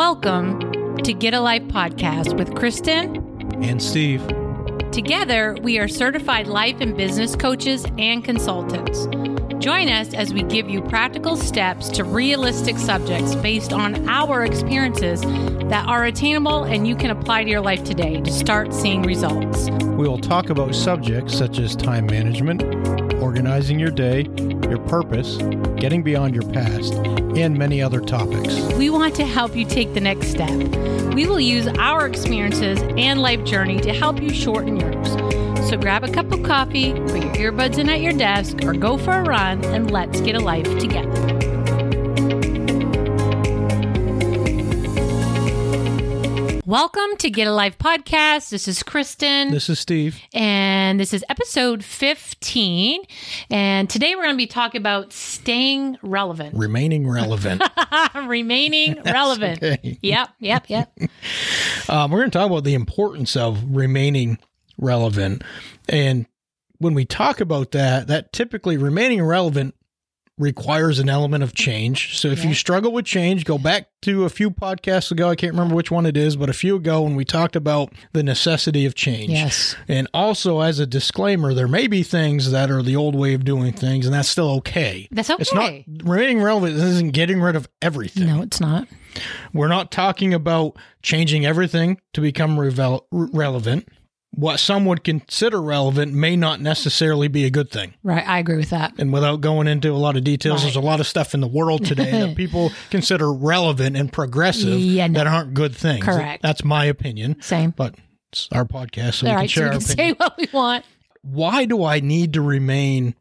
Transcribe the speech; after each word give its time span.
Welcome 0.00 0.96
to 1.02 1.12
Get 1.12 1.34
a 1.34 1.40
Life 1.40 1.64
podcast 1.64 2.38
with 2.38 2.54
Kristen. 2.54 3.16
and 3.62 3.82
Steve. 3.82 4.26
Together, 4.92 5.54
we 5.60 5.78
are 5.78 5.88
certified 5.88 6.46
life 6.46 6.80
and 6.80 6.96
business 6.96 7.36
coaches 7.36 7.84
and 7.98 8.24
consultants. 8.24 9.04
Join 9.60 9.90
us 9.90 10.14
as 10.14 10.32
we 10.32 10.42
give 10.42 10.70
you 10.70 10.80
practical 10.80 11.36
steps 11.36 11.90
to 11.90 12.02
realistic 12.02 12.78
subjects 12.78 13.34
based 13.34 13.74
on 13.74 14.08
our 14.08 14.42
experiences 14.42 15.20
that 15.20 15.84
are 15.86 16.06
attainable 16.06 16.64
and 16.64 16.88
you 16.88 16.96
can 16.96 17.10
apply 17.10 17.44
to 17.44 17.50
your 17.50 17.60
life 17.60 17.84
today 17.84 18.22
to 18.22 18.32
start 18.32 18.72
seeing 18.72 19.02
results. 19.02 19.68
We 19.68 20.08
will 20.08 20.18
talk 20.18 20.48
about 20.48 20.74
subjects 20.74 21.36
such 21.36 21.58
as 21.58 21.76
time 21.76 22.06
management, 22.06 22.62
organizing 23.16 23.78
your 23.78 23.90
day, 23.90 24.22
your 24.66 24.78
purpose, 24.78 25.36
getting 25.76 26.02
beyond 26.02 26.34
your 26.34 26.50
past, 26.54 26.94
and 26.94 27.54
many 27.54 27.82
other 27.82 28.00
topics. 28.00 28.56
We 28.78 28.88
want 28.88 29.14
to 29.16 29.26
help 29.26 29.54
you 29.54 29.66
take 29.66 29.92
the 29.92 30.00
next 30.00 30.28
step. 30.28 30.58
We 31.12 31.26
will 31.26 31.38
use 31.38 31.66
our 31.78 32.06
experiences 32.06 32.80
and 32.96 33.20
life 33.20 33.44
journey 33.44 33.78
to 33.80 33.92
help 33.92 34.22
you 34.22 34.32
shorten 34.32 34.80
yours. 34.80 35.19
So 35.70 35.76
grab 35.76 36.02
a 36.02 36.10
cup 36.10 36.32
of 36.32 36.42
coffee, 36.42 36.94
put 36.94 37.38
your 37.38 37.52
earbuds 37.52 37.78
in 37.78 37.88
at 37.88 38.00
your 38.00 38.12
desk, 38.12 38.64
or 38.64 38.72
go 38.72 38.98
for 38.98 39.12
a 39.12 39.22
run, 39.22 39.64
and 39.66 39.88
let's 39.88 40.20
get 40.20 40.34
a 40.34 40.40
life 40.40 40.66
together. 40.80 41.08
Welcome 46.66 47.16
to 47.18 47.30
Get 47.30 47.46
a 47.46 47.52
Life 47.52 47.78
podcast. 47.78 48.50
This 48.50 48.66
is 48.66 48.82
Kristen. 48.82 49.52
This 49.52 49.68
is 49.70 49.78
Steve. 49.78 50.20
and 50.34 50.98
this 50.98 51.14
is 51.14 51.24
episode 51.28 51.84
15. 51.84 53.02
And 53.50 53.88
today 53.88 54.16
we're 54.16 54.22
going 54.22 54.34
to 54.34 54.38
be 54.38 54.48
talking 54.48 54.80
about 54.80 55.12
staying 55.12 55.98
relevant, 56.02 56.56
Remaining 56.56 57.08
relevant. 57.08 57.62
remaining 58.26 59.00
relevant. 59.04 59.62
okay. 59.62 59.98
Yep, 60.02 60.30
yep, 60.40 60.68
yep. 60.68 60.92
Um, 61.88 62.12
we're 62.12 62.20
going 62.20 62.30
to 62.30 62.38
talk 62.38 62.48
about 62.48 62.62
the 62.62 62.74
importance 62.74 63.34
of 63.34 63.64
remaining 63.74 64.38
relevant. 64.80 65.42
And 65.88 66.26
when 66.78 66.94
we 66.94 67.04
talk 67.04 67.40
about 67.40 67.72
that, 67.72 68.06
that 68.08 68.32
typically 68.32 68.76
remaining 68.76 69.22
relevant 69.22 69.74
requires 70.38 70.98
an 70.98 71.10
element 71.10 71.42
of 71.44 71.52
change. 71.52 72.18
So 72.18 72.28
if 72.28 72.42
Yeah. 72.42 72.48
you 72.48 72.54
struggle 72.54 72.92
with 72.92 73.04
change, 73.04 73.44
go 73.44 73.58
back 73.58 73.88
to 74.02 74.24
a 74.24 74.30
few 74.30 74.50
podcasts 74.50 75.10
ago. 75.10 75.28
I 75.28 75.34
can't 75.36 75.52
remember 75.52 75.74
which 75.74 75.90
one 75.90 76.06
it 76.06 76.16
is, 76.16 76.34
but 76.36 76.48
a 76.48 76.54
few 76.54 76.76
ago 76.76 77.02
when 77.02 77.14
we 77.14 77.26
talked 77.26 77.56
about 77.56 77.92
the 78.14 78.22
necessity 78.22 78.86
of 78.86 78.94
change. 78.94 79.32
Yes. 79.32 79.76
And 79.86 80.08
also, 80.14 80.60
as 80.60 80.78
a 80.78 80.86
disclaimer, 80.86 81.52
there 81.52 81.68
may 81.68 81.86
be 81.86 82.02
things 82.02 82.52
that 82.52 82.70
are 82.70 82.82
the 82.82 82.96
old 82.96 83.14
way 83.14 83.34
of 83.34 83.44
doing 83.44 83.74
things, 83.74 84.06
and 84.06 84.14
that's 84.14 84.30
still 84.30 84.48
okay. 84.52 85.08
That's 85.10 85.28
okay. 85.28 85.42
It's 85.42 85.52
not 85.52 85.72
remaining 86.04 86.40
relevant 86.40 86.74
isn't 86.74 87.10
getting 87.10 87.42
rid 87.42 87.54
of 87.54 87.68
everything. 87.82 88.26
No, 88.26 88.40
it's 88.40 88.60
not. 88.62 88.88
We're 89.52 89.68
not 89.68 89.90
talking 89.90 90.32
about 90.32 90.74
changing 91.02 91.44
everything 91.44 92.00
to 92.14 92.22
become 92.22 92.58
revel- 92.58 93.06
re- 93.12 93.28
relevant. 93.30 93.86
What 94.32 94.60
some 94.60 94.84
would 94.86 95.02
consider 95.02 95.60
relevant 95.60 96.12
may 96.14 96.36
not 96.36 96.60
necessarily 96.60 97.26
be 97.26 97.44
a 97.44 97.50
good 97.50 97.68
thing. 97.70 97.94
Right. 98.04 98.26
I 98.26 98.38
agree 98.38 98.56
with 98.58 98.70
that. 98.70 98.94
And 98.96 99.12
without 99.12 99.40
going 99.40 99.66
into 99.66 99.90
a 99.90 99.98
lot 99.98 100.16
of 100.16 100.22
details, 100.22 100.62
there's 100.62 100.76
a 100.76 100.80
lot 100.80 101.00
of 101.00 101.06
stuff 101.08 101.34
in 101.34 101.40
the 101.40 101.48
world 101.48 101.84
today 101.84 102.10
that 102.12 102.36
people 102.36 102.70
consider 102.90 103.32
relevant 103.32 103.96
and 103.96 104.12
progressive 104.12 104.78
Yeah, 104.78 105.08
no. 105.08 105.18
that 105.18 105.26
aren't 105.26 105.54
good 105.54 105.74
things. 105.74 106.04
Correct. 106.04 106.42
That's 106.42 106.62
my 106.64 106.84
opinion, 106.84 107.42
Same. 107.42 107.70
but 107.70 107.96
it's 108.32 108.48
our 108.52 108.64
podcast, 108.64 109.14
so 109.14 109.26
All 109.26 109.32
we 109.32 109.34
can 109.34 109.36
right. 109.36 109.50
So 109.50 109.54
share 109.54 109.64
we 109.64 109.68
our 109.68 109.72
can 109.72 109.80
say 109.80 110.12
what 110.12 110.36
we 110.38 110.46
want. 110.52 110.84
why 111.22 111.64
do 111.64 111.82
I 111.84 111.98
need 111.98 112.32
to 112.34 112.40
remain 112.40 113.16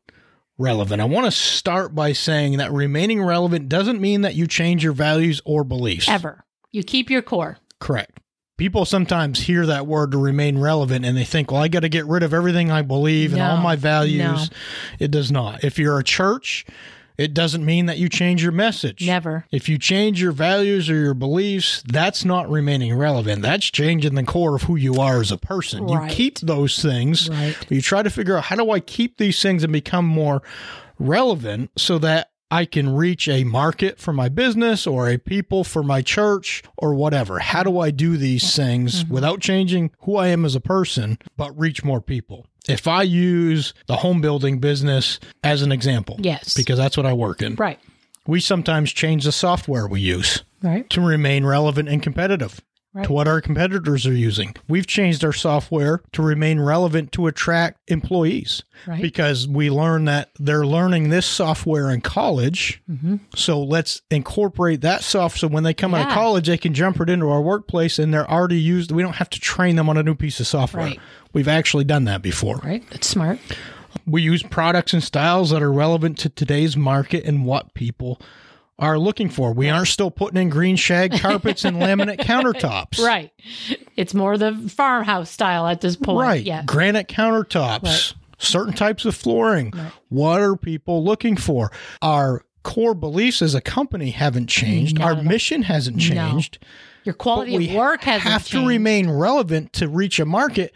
relevant? 0.60 1.02
I 1.02 1.06
want 1.06 1.26
to 1.26 1.32
start 1.32 1.96
by 1.96 2.14
saying 2.14 2.58
that 2.58 2.72
remaining 2.72 3.24
relevant 3.24 3.68
doesn't 3.68 4.00
mean 4.00 4.22
that 4.22 4.36
you 4.36 4.46
change 4.46 4.84
your 4.84 4.94
values 4.94 5.42
or 5.44 5.64
beliefs. 5.64 6.08
Ever. 6.08 6.46
You 6.72 6.84
keep 6.84 7.10
your 7.10 7.24
core. 7.24 7.58
Correct. 7.80 8.19
People 8.60 8.86
sometimes 8.86 9.40
hear 9.40 9.66
that 9.66 9.88
word 9.88 10.12
to 10.12 10.18
remain 10.18 10.58
relevant 10.58 11.06
and 11.06 11.18
they 11.18 11.24
think, 11.24 11.52
well, 11.52 11.62
I 11.62 11.70
got 11.70 11.80
to 11.80 11.90
get 11.90 12.06
rid 12.06 12.24
of 12.24 12.34
everything 12.34 12.70
I 12.70 12.82
believe 12.82 13.34
and 13.34 13.42
all 13.42 13.58
my 13.58 13.76
values. 13.78 14.20
No. 14.20 14.46
It 15.00 15.12
does 15.12 15.32
not. 15.32 15.64
If 15.64 15.80
you're 15.80 15.98
a 15.98 16.04
church, 16.04 16.66
it 17.18 17.34
doesn't 17.34 17.66
mean 17.66 17.88
that 17.88 17.98
you 17.98 18.08
change 18.08 18.44
your 18.44 18.52
message. 18.52 19.06
Never. 19.06 19.46
If 19.52 19.68
you 19.68 19.78
change 19.78 20.22
your 20.22 20.32
values 20.32 20.90
or 20.90 20.96
your 20.96 21.14
beliefs, 21.14 21.84
that's 21.88 22.24
not 22.24 22.50
remaining 22.50 22.94
relevant. 22.96 23.42
That's 23.42 23.66
changing 23.66 24.16
the 24.16 24.24
core 24.24 24.56
of 24.56 24.64
who 24.64 24.76
you 24.76 24.96
are 24.96 25.20
as 25.20 25.32
a 25.32 25.38
person. 25.38 25.86
Right. 25.86 26.10
You 26.10 26.16
keep 26.16 26.40
those 26.40 26.82
things. 26.82 27.30
Right. 27.30 27.56
But 27.60 27.72
you 27.72 27.82
try 27.82 28.04
to 28.04 28.10
figure 28.10 28.38
out 28.38 28.44
how 28.46 28.58
do 28.58 28.72
I 28.72 28.80
keep 28.80 29.18
these 29.18 29.42
things 29.42 29.64
and 29.64 29.74
become 29.74 30.06
more 30.06 30.42
relevant 30.98 31.72
so 31.78 31.98
that 32.00 32.29
I 32.52 32.66
can 32.66 32.90
reach 32.96 33.28
a 33.28 33.44
market 33.44 34.00
for 34.00 34.12
my 34.12 34.28
business 34.30 34.88
or 34.88 35.08
a 35.10 35.18
people 35.18 35.64
for 35.64 35.84
my 35.84 36.02
church 36.02 36.64
or 36.78 36.94
whatever. 36.96 37.40
How 37.40 37.62
do 37.64 37.80
I 37.80 37.92
do 37.92 38.18
these 38.18 38.56
things 38.56 39.04
Mm-hmm. 39.04 39.14
without 39.14 39.40
changing 39.40 39.92
who 40.02 40.16
I 40.18 40.28
am 40.30 40.46
as 40.46 40.56
a 40.56 40.60
person, 40.62 41.18
but 41.38 41.58
reach 41.60 41.84
more 41.84 42.02
people? 42.02 42.48
If 42.68 42.88
I 42.88 43.04
use 43.04 43.74
the 43.88 43.98
home 43.98 44.20
building 44.22 44.60
business 44.60 45.20
as 45.44 45.62
an 45.62 45.72
example, 45.72 46.18
Yes. 46.20 46.54
because 46.56 46.78
that's 46.78 46.98
what 46.98 47.06
I 47.06 47.14
work 47.14 47.42
in, 47.42 47.56
Right. 47.56 47.80
we 48.28 48.40
sometimes 48.40 48.92
change 48.92 49.24
the 49.26 49.32
software 49.32 49.88
we 49.88 50.02
use 50.02 50.44
Right. 50.62 50.90
to 50.90 51.02
remain 51.02 51.46
relevant 51.46 51.88
and 51.90 52.02
competitive 52.02 52.62
Right. 53.00 53.06
to 53.08 53.14
what 53.14 53.28
our 53.28 53.42
competitors 53.42 54.06
are 54.06 54.14
using. 54.14 54.56
We've 54.68 54.86
changed 54.88 55.24
our 55.24 55.34
software 55.34 56.02
to 56.14 56.22
remain 56.22 56.60
relevant 56.60 57.12
to 57.14 57.28
attract 57.28 57.80
employees 57.90 58.64
Right. 58.88 59.02
because 59.02 59.48
we 59.48 59.70
learn 59.70 60.06
that 60.06 60.30
they're 60.40 60.66
learning 60.66 61.10
this 61.10 61.26
software 61.26 61.90
in 61.92 62.02
college. 62.02 62.82
Mm-hmm. 62.90 63.18
So 63.36 63.62
let's 63.62 64.02
incorporate 64.12 64.82
that 64.82 65.02
software 65.04 65.30
so 65.40 65.48
when 65.48 65.64
they 65.64 65.74
come 65.74 65.94
out 65.94 66.08
of 66.08 66.14
college, 66.14 66.48
they 66.48 66.58
can 66.58 66.74
jump 66.74 67.00
it 67.00 67.10
into 67.10 67.30
our 67.30 67.42
workplace 67.42 68.00
and 68.00 68.14
they're 68.14 68.30
already 68.30 68.60
used. 68.60 68.92
We 68.92 69.02
don't 69.04 69.16
have 69.18 69.30
to 69.32 69.40
train 69.40 69.76
them 69.76 69.90
on 69.90 69.98
a 69.98 70.04
new 70.04 70.16
piece 70.16 70.40
of 70.40 70.48
software. 70.48 70.86
Right. 70.86 71.00
We've 71.34 71.48
actually 71.48 71.84
done 71.84 72.06
that 72.06 72.22
before. 72.22 72.58
Right. 72.58 72.84
That's 72.90 73.08
smart. 73.08 73.40
We 74.06 74.22
use 74.22 74.44
products 74.44 74.94
and 74.94 75.04
styles 75.04 75.52
that 75.52 75.62
are 75.62 75.72
relevant 75.72 76.18
to 76.20 76.30
today's 76.30 76.76
market 76.76 77.26
and 77.26 77.46
what 77.46 77.74
people 77.74 78.20
are 78.80 78.98
looking 78.98 79.30
for. 79.30 79.54
We 79.54 79.70
aren't 79.70 79.90
still 79.90 80.10
putting 80.10 80.42
in 80.42 80.50
green 80.50 80.76
shag 80.76 81.20
carpets 81.20 81.66
and 81.66 81.78
laminate 81.78 82.20
countertops. 82.22 83.00
Right. 83.00 83.32
It's 83.96 84.14
more 84.14 84.38
the 84.38 84.56
farmhouse 84.70 85.30
style 85.30 85.68
at 85.68 85.82
this 85.82 85.96
point. 85.96 86.26
Right. 86.26 86.44
Yeah. 86.44 86.64
Granite 86.66 87.08
countertops, 87.08 88.14
certain 88.38 88.74
types 88.74 89.06
of 89.06 89.16
flooring. 89.16 89.74
What 90.08 90.42
are 90.42 90.56
people 90.56 91.04
looking 91.04 91.36
for? 91.36 91.72
Our 92.02 92.44
core 92.64 92.94
beliefs 92.96 93.42
as 93.42 93.54
a 93.54 93.62
company 93.62 94.12
haven't 94.12 94.48
changed. 94.48 95.00
Not 95.00 95.18
Our 95.18 95.24
mission 95.24 95.64
hasn't 95.64 96.00
changed. 96.00 96.60
Your 97.04 97.14
quality 97.14 97.70
of 97.70 97.76
work 97.76 98.04
hasn't 98.04 98.32
have 98.32 98.48
to 98.50 98.66
remain 98.66 99.10
relevant 99.10 99.74
to 99.74 99.88
reach 99.88 100.20
a 100.20 100.26
market 100.26 100.74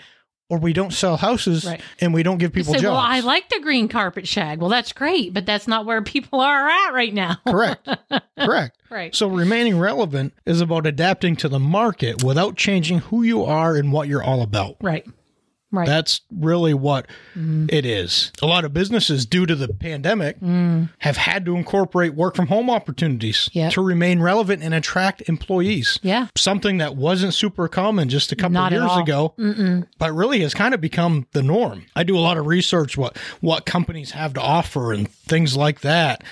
or 0.50 0.58
we 0.60 0.74
don't 0.74 0.94
sell 0.94 1.18
houses 1.18 1.66
Right. 1.66 1.82
and 2.00 2.14
we 2.14 2.22
don't 2.24 2.38
give 2.38 2.54
people 2.54 2.74
say, 2.74 2.80
jobs. 2.82 2.92
well, 2.92 2.98
I 2.98 3.22
like 3.22 3.50
the 3.50 3.60
green 3.62 3.88
carpet 3.88 4.28
shag. 4.28 4.60
Well, 4.60 4.70
that's 4.70 4.94
great, 4.94 5.34
but 5.34 5.46
that's 5.46 5.68
not 5.68 5.86
where 5.86 6.02
people 6.04 6.40
are 6.42 6.68
at 6.70 6.94
right 6.94 7.14
now. 7.14 7.38
Correct. 7.48 7.88
Correct. 8.40 8.78
Right. 8.90 9.16
So 9.16 9.28
remaining 9.28 9.80
relevant 9.80 10.34
is 10.46 10.62
about 10.62 10.86
adapting 10.86 11.36
to 11.38 11.50
the 11.50 11.60
market 11.60 12.24
without 12.24 12.56
changing 12.56 13.00
who 13.00 13.24
you 13.24 13.44
are 13.44 13.76
and 13.76 13.92
what 13.92 14.08
you're 14.08 14.24
all 14.24 14.42
about. 14.42 14.76
Right. 14.82 15.06
Right. 15.74 15.88
That's 15.88 16.22
really 16.32 16.74
what 16.74 17.08
Mm-hmm. 17.36 17.66
it 17.70 17.84
is. 17.86 18.32
A 18.44 18.46
lot 18.46 18.64
of 18.64 18.74
businesses, 18.74 19.26
due 19.26 19.46
to 19.48 19.56
the 19.56 19.68
pandemic, 19.68 20.38
have 21.00 21.18
had 21.18 21.46
to 21.46 21.56
incorporate 21.56 22.14
work 22.14 22.36
from 22.36 22.48
home 22.48 22.70
opportunities 22.70 23.50
Mm. 23.50 23.56
Yep. 23.56 23.74
to 23.74 23.82
remain 23.82 24.20
relevant 24.22 24.62
and 24.64 24.74
attract 24.74 25.24
employees. 25.28 26.00
yeah. 26.04 26.28
Something 26.36 26.78
that 26.78 26.96
wasn't 26.96 27.34
super 27.34 27.68
common 27.68 28.08
just 28.08 28.32
a 28.32 28.36
couple 28.36 28.54
Not 28.54 28.72
of 28.72 28.82
years 28.84 28.98
ago, 28.98 29.34
but 29.98 30.14
really 30.14 30.42
has 30.42 30.54
kind 30.54 30.74
of 30.76 30.80
become 30.82 31.26
the 31.34 31.42
norm. 31.42 31.86
I 31.96 32.04
do 32.04 32.16
a 32.16 32.20
lot 32.22 32.38
of 32.38 32.46
research 32.46 32.96
what 32.98 33.18
what 33.42 33.66
companies 33.66 34.12
have 34.12 34.34
to 34.36 34.42
offer 34.42 34.94
and 34.94 35.10
things 35.10 35.58
like 35.58 35.82
that. 35.82 36.24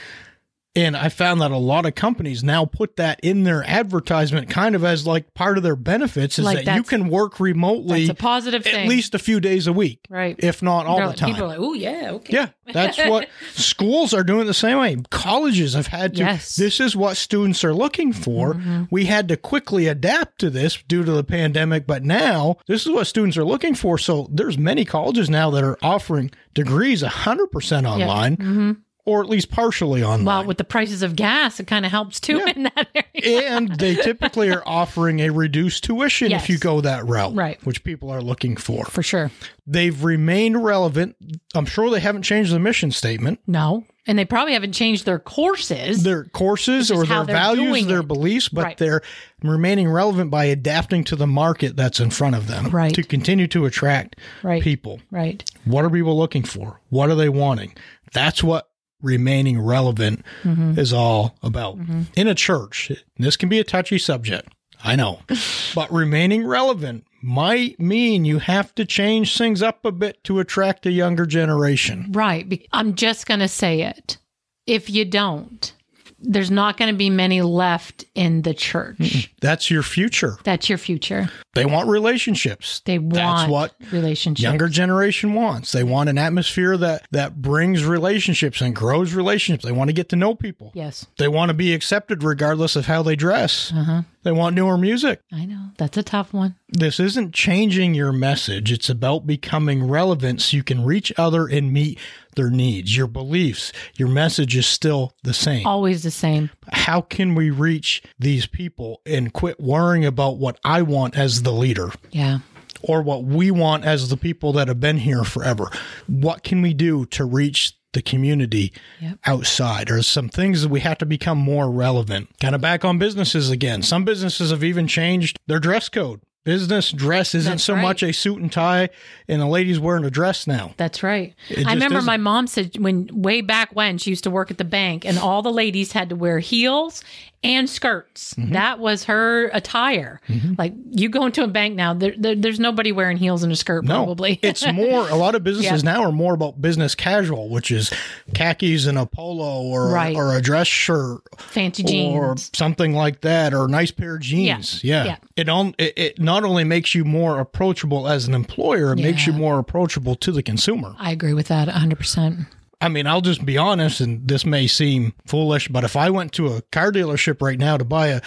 And 0.73 0.95
I 0.95 1.09
found 1.09 1.41
that 1.41 1.51
a 1.51 1.57
lot 1.57 1.85
of 1.85 1.95
companies 1.95 2.45
now 2.45 2.63
put 2.63 2.95
that 2.95 3.19
in 3.21 3.43
their 3.43 3.61
advertisement 3.67 4.49
kind 4.49 4.73
of 4.73 4.85
as 4.85 5.05
like 5.05 5.33
part 5.33 5.57
of 5.57 5.63
their 5.63 5.75
benefits 5.75 6.39
is 6.39 6.45
Like 6.45 6.63
that 6.63 6.77
you 6.77 6.83
can 6.83 7.09
work 7.09 7.41
remotely 7.41 8.05
That's 8.07 8.17
a 8.17 8.21
positive 8.23 8.65
at 8.65 8.71
thing. 8.71 8.87
least 8.89 9.13
a 9.13 9.19
few 9.19 9.41
days 9.41 9.67
a 9.67 9.73
week, 9.73 10.05
Right. 10.09 10.37
if 10.39 10.61
not 10.63 10.85
all 10.85 10.95
They're 10.97 11.07
the 11.09 11.13
time. 11.13 11.29
People 11.31 11.43
are 11.43 11.47
like, 11.49 11.59
oh, 11.59 11.73
yeah, 11.73 12.11
okay. 12.13 12.33
yeah, 12.33 12.47
that's 12.71 12.97
what 12.99 13.27
schools 13.53 14.13
are 14.13 14.23
doing 14.23 14.47
the 14.47 14.53
same 14.53 14.77
way. 14.79 14.95
Colleges 15.09 15.73
have 15.73 15.87
had 15.87 16.13
to. 16.15 16.19
Yes. 16.19 16.53
Mm-hmm. 16.53 16.61
This 16.63 16.79
is 16.79 16.95
what 16.95 17.17
students 17.17 17.65
are 17.65 17.73
looking 17.73 18.13
for. 18.13 18.57
We 18.89 19.05
had 19.05 19.27
to 19.27 19.35
quickly 19.35 19.87
adapt 19.87 20.39
to 20.39 20.49
this 20.49 20.81
due 20.87 21.03
to 21.03 21.11
the 21.11 21.23
pandemic, 21.25 21.85
but 21.85 22.03
now 22.03 22.55
this 22.67 22.85
is 22.85 22.91
what 22.93 23.07
students 23.07 23.35
are 23.35 23.43
looking 23.43 23.75
for. 23.75 23.97
So 23.97 24.29
there's 24.31 24.57
many 24.57 24.85
colleges 24.85 25.29
now 25.29 25.49
that 25.49 25.65
are 25.65 25.77
offering 25.81 26.31
degrees 26.53 27.03
100% 27.03 27.85
online 27.85 28.83
or 29.05 29.21
at 29.21 29.29
least 29.29 29.49
partially 29.51 30.03
online. 30.03 30.25
Well, 30.25 30.45
with 30.45 30.57
the 30.57 30.63
prices 30.63 31.01
of 31.03 31.15
gas, 31.15 31.59
it 31.59 31.67
kind 31.67 31.85
of 31.85 31.91
helps 31.91 32.19
too 32.19 32.37
Yeah. 32.37 32.53
in 32.55 32.63
that 32.63 32.87
area. 32.93 33.49
and 33.49 33.75
they 33.79 33.95
typically 33.95 34.49
are 34.51 34.63
offering 34.67 35.19
a 35.19 35.29
reduced 35.29 35.83
tuition 35.83 36.31
Yes. 36.31 36.43
if 36.43 36.49
you 36.49 36.57
go 36.57 36.81
that 36.81 37.05
route, 37.05 37.33
Right. 37.35 37.63
which 37.65 37.83
people 37.83 38.09
are 38.11 38.21
looking 38.21 38.55
for. 38.57 38.85
For 38.85 39.03
sure. 39.03 39.31
They've 39.67 40.03
remained 40.03 40.63
relevant. 40.63 41.15
I'm 41.55 41.65
sure 41.65 41.89
they 41.89 41.99
haven't 41.99 42.23
changed 42.23 42.51
the 42.53 42.59
mission 42.59 42.91
statement. 42.91 43.39
No. 43.47 43.85
And 44.07 44.17
they 44.17 44.25
probably 44.25 44.53
haven't 44.53 44.71
changed 44.73 45.05
their 45.05 45.19
courses. 45.19 46.01
their 46.03 46.23
courses 46.25 46.89
or 46.89 47.05
their 47.05 47.23
values, 47.23 47.85
their 47.85 47.99
it. 47.99 48.07
beliefs, 48.07 48.49
but 48.49 48.63
Right. 48.63 48.77
they're 48.77 49.01
remaining 49.43 49.87
relevant 49.89 50.31
by 50.31 50.45
adapting 50.45 51.03
to 51.05 51.15
the 51.15 51.27
market 51.27 51.77
that's 51.77 51.99
in 51.99 52.09
front 52.09 52.35
of 52.35 52.47
them 52.47 52.69
Right. 52.71 52.93
to 52.95 53.03
continue 53.03 53.47
to 53.49 53.65
attract 53.65 54.15
Right. 54.41 54.61
people. 54.63 54.99
right. 55.11 55.43
What 55.65 55.85
are 55.85 55.89
people 55.91 56.17
looking 56.17 56.43
for? 56.43 56.81
What 56.89 57.09
are 57.11 57.15
they 57.15 57.29
wanting? 57.29 57.73
That's 58.11 58.43
what 58.43 58.67
remaining 59.01 59.59
relevant 59.59 60.23
Mm-hmm. 60.43 60.77
is 60.79 60.91
all 60.93 61.35
about. 61.43 61.77
In 62.15 62.27
a 62.27 62.35
church, 62.35 62.91
this 63.17 63.37
can 63.37 63.49
be 63.49 63.59
a 63.59 63.63
touchy 63.63 63.97
subject. 63.97 64.49
I 64.83 64.95
know. 64.95 65.19
but 65.75 65.91
remaining 65.91 66.45
relevant 66.47 67.05
might 67.21 67.79
mean 67.79 68.25
you 68.25 68.39
have 68.39 68.73
to 68.75 68.85
change 68.85 69.37
things 69.37 69.61
up 69.61 69.85
a 69.85 69.91
bit 69.91 70.23
to 70.23 70.39
attract 70.39 70.85
a 70.87 70.91
younger 70.91 71.25
generation. 71.27 72.07
Right. 72.11 72.67
I'm 72.73 72.95
just 72.95 73.27
going 73.27 73.41
to 73.41 73.47
say 73.47 73.81
it. 73.83 74.17
If 74.65 74.89
you 74.89 75.05
don't, 75.05 75.73
there's 76.21 76.51
not 76.51 76.77
going 76.77 76.91
to 76.91 76.97
be 76.97 77.09
many 77.09 77.41
left 77.41 78.05
in 78.15 78.43
the 78.43 78.53
church. 78.53 79.33
That's 79.41 79.71
your 79.71 79.83
future. 79.83 80.37
That's 80.43 80.69
your 80.69 80.77
future. 80.77 81.29
They 81.53 81.65
want 81.65 81.89
relationships. 81.89 82.81
They 82.85 82.99
want 82.99 83.13
That's 83.13 83.49
what 83.51 83.73
relationships. 83.91 84.41
younger 84.43 84.69
generation 84.69 85.33
wants. 85.33 85.71
They 85.71 85.83
want 85.83 86.09
an 86.09 86.17
atmosphere 86.17 86.77
that 86.77 87.05
that 87.11 87.41
brings 87.41 87.83
relationships 87.83 88.61
and 88.61 88.75
grows 88.75 89.13
relationships. 89.13 89.65
They 89.65 89.71
want 89.71 89.89
to 89.89 89.93
get 89.93 90.09
to 90.09 90.15
know 90.15 90.35
people. 90.35 90.71
Yes. 90.73 91.07
They 91.17 91.27
want 91.27 91.49
to 91.49 91.53
be 91.53 91.73
accepted 91.73 92.23
regardless 92.23 92.75
of 92.75 92.85
how 92.85 93.03
they 93.03 93.15
dress. 93.15 93.73
Uh-huh. 93.75 94.03
They 94.23 94.31
want 94.31 94.55
newer 94.55 94.77
music. 94.77 95.21
I 95.31 95.45
know. 95.45 95.69
That's 95.77 95.97
a 95.97 96.03
tough 96.03 96.31
one. 96.33 96.55
This 96.69 96.99
isn't 96.99 97.33
changing 97.33 97.95
your 97.95 98.11
message. 98.11 98.71
It's 98.71 98.89
about 98.89 99.25
becoming 99.25 99.87
relevant 99.87 100.41
so 100.41 100.57
you 100.57 100.63
can 100.63 100.83
reach 100.83 101.11
other 101.17 101.47
and 101.47 101.73
meet 101.73 101.97
their 102.35 102.49
needs. 102.51 102.95
Your 102.95 103.07
beliefs, 103.07 103.71
your 103.97 104.07
message 104.09 104.55
is 104.55 104.67
still 104.67 105.13
the 105.23 105.33
same. 105.33 105.65
Always 105.65 106.03
the 106.03 106.11
same. 106.11 106.51
How 106.71 107.01
can 107.01 107.33
we 107.33 107.49
reach 107.49 108.03
these 108.19 108.45
people 108.45 109.01
and 109.05 109.33
quit 109.33 109.59
worrying 109.59 110.05
about 110.05 110.37
what 110.37 110.59
I 110.63 110.83
want 110.83 111.17
as 111.17 111.41
the 111.41 111.51
leader? 111.53 111.91
Yeah. 112.11 112.39
or 112.83 113.01
what 113.03 113.23
we 113.23 113.51
want 113.51 113.85
as 113.85 114.09
the 114.09 114.17
people 114.17 114.53
that 114.53 114.67
have 114.67 114.79
been 114.79 114.97
here 114.97 115.23
forever. 115.23 115.69
What 116.07 116.43
can 116.43 116.61
we 116.63 116.73
do 116.73 117.05
to 117.07 117.25
reach 117.25 117.73
the 117.93 118.01
community 118.01 118.71
Yep. 119.01 119.19
outside? 119.25 119.89
Or 119.91 120.01
some 120.01 120.29
things 120.29 120.61
that 120.61 120.69
we 120.69 120.79
have 120.81 120.97
to 120.99 121.05
become 121.05 121.37
more 121.37 121.69
relevant. 121.69 122.29
Kind 122.39 122.55
of 122.55 122.61
back 122.61 122.83
on 122.85 122.97
businesses 122.97 123.49
again. 123.49 123.81
Some 123.81 124.03
businesses 124.05 124.51
have 124.51 124.63
even 124.63 124.87
changed 124.87 125.37
their 125.47 125.59
dress 125.59 125.89
code. 125.89 126.21
Business 126.43 126.91
dress 126.91 127.35
isn't 127.35 127.51
That's 127.51 127.63
so 127.63 127.75
right. 127.75 127.81
much 127.83 128.01
a 128.01 128.11
suit 128.11 128.39
and 128.39 128.51
tie, 128.51 128.89
and 129.27 129.39
the 129.41 129.45
lady's 129.45 129.79
wearing 129.79 130.03
a 130.05 130.09
dress 130.09 130.47
now. 130.47 130.73
That's 130.77 131.03
right. 131.03 131.35
I 131.65 131.73
remember 131.73 131.97
isn't. 131.99 132.05
my 132.07 132.17
mom 132.17 132.47
said 132.47 132.77
when 132.79 133.07
way 133.13 133.41
back 133.41 133.69
when 133.75 133.99
she 133.99 134.09
used 134.09 134.23
to 134.23 134.31
work 134.31 134.49
at 134.49 134.57
the 134.57 134.63
bank 134.65 135.05
and 135.05 135.19
all 135.19 135.43
the 135.43 135.51
ladies 135.51 135.91
had 135.91 136.09
to 136.09 136.15
wear 136.15 136.39
heels 136.39 137.03
and 137.43 137.67
skirts. 137.67 138.35
Mm-hmm. 138.35 138.53
That 138.53 138.77
was 138.79 139.05
her 139.05 139.47
attire. 139.47 140.21
Like 140.59 140.73
you 140.91 141.09
go 141.09 141.25
into 141.25 141.43
a 141.43 141.47
bank 141.47 141.75
now, 141.75 141.93
there, 141.95 142.13
there, 142.15 142.35
there's 142.35 142.59
nobody 142.59 142.91
wearing 142.91 143.17
heels 143.17 143.41
and 143.41 143.51
a 143.51 143.55
skirt 143.55 143.83
No, 143.83 144.03
probably. 144.05 144.39
it's 144.43 144.65
more. 144.71 145.09
A 145.09 145.15
lot 145.15 145.33
of 145.33 145.43
businesses 145.43 145.83
Yeah. 145.83 145.91
now 145.93 146.03
are 146.03 146.11
more 146.11 146.35
about 146.35 146.61
business 146.61 146.93
casual, 146.93 147.49
which 147.49 147.71
is 147.71 147.91
khakis 148.35 148.85
and 148.85 148.97
a 148.97 149.07
polo 149.07 149.63
or 149.63 149.89
Right. 149.91 150.15
or 150.15 150.35
a 150.35 150.41
dress 150.41 150.67
shirt 150.67 151.21
fancy 151.39 151.81
jeans. 151.83 152.15
or 152.15 152.35
something 152.53 152.93
like 152.93 153.21
that, 153.21 153.55
or 153.55 153.65
a 153.65 153.69
nice 153.69 153.89
pair 153.91 154.15
of 154.15 154.21
jeans. 154.21 154.83
Yeah, 154.83 155.05
yeah. 155.05 155.17
It 155.35 155.49
on 155.49 155.73
it, 155.79 155.93
it 155.97 156.19
not 156.31 156.45
only 156.45 156.63
makes 156.63 156.95
you 156.95 157.03
more 157.03 157.39
approachable 157.39 158.07
as 158.07 158.25
an 158.25 158.33
employer, 158.33 158.93
it 158.93 158.99
makes 158.99 159.27
you 159.27 159.33
more 159.33 159.59
approachable 159.59 160.15
to 160.15 160.31
the 160.31 160.41
consumer. 160.41 160.95
I 160.97 161.11
agree 161.11 161.33
with 161.33 161.49
that 161.49 161.67
100%. 161.67 162.47
I 162.79 162.87
mean, 162.87 163.05
I'll 163.05 163.19
just 163.19 163.45
be 163.45 163.57
honest, 163.57 163.99
and 163.99 164.25
this 164.25 164.45
may 164.45 164.65
seem 164.67 165.13
foolish, 165.25 165.67
but 165.67 165.83
if 165.83 165.97
I 165.97 166.09
went 166.09 166.31
to 166.33 166.47
a 166.47 166.61
car 166.71 166.93
dealership 166.93 167.41
right 167.41 167.59
now 167.59 167.75
to 167.75 167.83
buy 167.83 168.07
a 168.07 168.21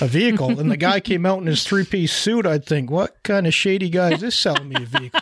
a 0.00 0.06
vehicle 0.06 0.60
and 0.60 0.70
the 0.70 0.76
guy 0.76 1.00
came 1.10 1.26
out 1.26 1.40
in 1.40 1.46
his 1.46 1.64
three 1.64 1.84
piece 1.84 2.12
suit, 2.12 2.46
I'd 2.46 2.64
think, 2.64 2.88
what 2.88 3.20
kind 3.24 3.48
of 3.48 3.52
shady 3.52 3.90
guy 3.90 4.12
is 4.12 4.20
this 4.20 4.36
selling 4.36 4.68
me 4.68 4.76
a 4.76 4.86
vehicle? 4.86 5.20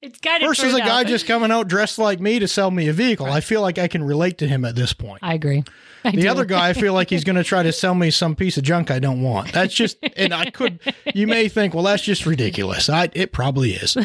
It's 0.00 0.20
kind 0.20 0.42
of 0.44 0.48
Versus 0.48 0.74
a 0.74 0.78
guy 0.78 1.02
just 1.04 1.26
coming 1.26 1.50
out 1.50 1.66
dressed 1.66 1.98
like 1.98 2.20
me 2.20 2.38
to 2.38 2.46
sell 2.46 2.70
me 2.70 2.86
a 2.88 2.92
vehicle. 2.92 3.26
I 3.26 3.40
feel 3.40 3.60
like 3.62 3.78
I 3.78 3.88
can 3.88 4.04
relate 4.04 4.38
to 4.38 4.46
him 4.48 4.64
at 4.64 4.76
this 4.76 4.92
point. 4.92 5.18
I 5.22 5.34
agree. 5.34 5.64
I 6.04 6.12
The 6.12 6.22
do. 6.22 6.28
other 6.28 6.44
guy, 6.44 6.68
I 6.68 6.72
feel 6.74 6.92
like 6.94 7.10
he's 7.10 7.24
going 7.24 7.34
to 7.34 7.42
try 7.42 7.64
to 7.64 7.72
sell 7.72 7.92
me 7.96 8.12
some 8.12 8.36
piece 8.36 8.56
of 8.56 8.62
junk 8.62 8.92
I 8.92 9.00
don't 9.00 9.20
want. 9.20 9.52
That's 9.52 9.74
just, 9.74 9.96
and 10.16 10.32
I 10.32 10.50
could, 10.50 10.78
you 11.12 11.26
may 11.26 11.48
think, 11.48 11.74
well, 11.74 11.82
that's 11.82 12.04
just 12.04 12.24
ridiculous. 12.24 12.88
I, 12.88 13.08
it 13.14 13.32
probably 13.32 13.72
is, 13.72 13.96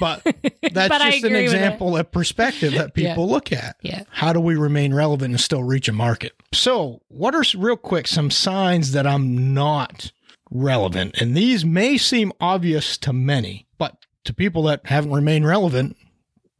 but 0.00 0.24
that's 0.24 0.88
But 0.88 0.98
just 0.98 1.18
an 1.22 1.26
agree 1.26 1.30
with 1.30 1.34
it. 1.34 1.42
example 1.44 1.96
of 1.96 2.10
perspective 2.10 2.72
that 2.72 2.94
people 2.94 3.28
look 3.28 3.52
at. 3.52 3.76
Yeah. 3.82 4.02
How 4.10 4.32
do 4.32 4.40
we 4.40 4.56
remain 4.56 4.92
relevant 4.92 5.30
and 5.30 5.40
still 5.40 5.62
reach 5.62 5.86
a 5.86 5.92
market? 5.92 6.32
So, 6.52 7.00
what 7.06 7.36
are 7.36 7.44
real 7.56 7.76
quick 7.76 8.08
some 8.08 8.32
signs 8.32 8.90
that 8.90 9.06
I'm 9.06 9.54
not 9.54 10.10
relevant? 10.50 11.20
And 11.20 11.36
these 11.36 11.64
may 11.64 11.96
seem 11.96 12.32
obvious 12.40 12.98
to 12.98 13.12
many, 13.12 13.66
but 13.78 13.96
to 14.26 14.34
people 14.34 14.62
that 14.64 14.82
haven't 14.86 15.12
remained 15.12 15.46
relevant, 15.46 15.96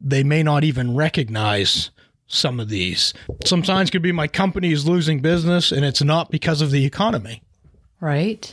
they 0.01 0.23
may 0.23 0.43
not 0.43 0.63
even 0.63 0.95
recognize 0.95 1.91
some 2.27 2.59
of 2.59 2.67
these. 2.69 3.13
Some 3.45 3.63
signs 3.63 3.89
could 3.89 4.01
be 4.01 4.11
my 4.11 4.27
company 4.27 4.71
is 4.71 4.85
losing 4.87 5.21
business 5.21 5.71
and 5.71 5.85
it's 5.85 6.03
not 6.03 6.29
because 6.29 6.61
of 6.61 6.71
the 6.71 6.85
economy. 6.85 7.41
right? 8.01 8.51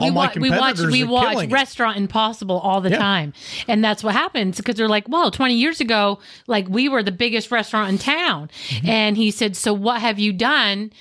All 0.00 0.06
we, 0.08 0.10
my 0.12 0.26
wa- 0.26 0.32
we 0.40 0.50
watch 0.50 0.78
we 0.80 1.02
watch 1.04 1.30
killing 1.32 1.50
it. 1.50 1.52
Restaurant 1.52 1.96
Impossible 1.96 2.58
all 2.60 2.80
the 2.80 2.90
Yeah. 2.90 2.98
time, 2.98 3.32
and 3.66 3.82
that's 3.82 4.04
what 4.04 4.14
happens 4.14 4.56
because 4.56 4.76
they're 4.76 4.88
like, 4.88 5.08
"Well, 5.08 5.32
twenty 5.32 5.54
years 5.56 5.80
ago, 5.80 6.20
like 6.46 6.68
we 6.68 6.88
were 6.88 7.02
the 7.02 7.10
biggest 7.10 7.50
restaurant 7.50 7.90
in 7.90 7.98
town," 7.98 8.48
Mm-hmm. 8.68 8.88
and 8.88 9.16
he 9.16 9.32
said, 9.32 9.56
"So 9.56 9.72
what 9.72 10.00
have 10.00 10.20
you 10.20 10.32
done 10.32 10.92